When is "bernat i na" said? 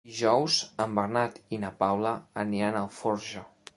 0.99-1.71